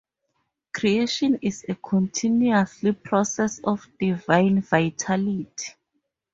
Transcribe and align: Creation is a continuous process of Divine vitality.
Creation 0.73 1.37
is 1.43 1.63
a 1.69 1.75
continuous 1.75 2.83
process 3.03 3.59
of 3.63 3.85
Divine 3.99 4.59
vitality. 4.61 5.73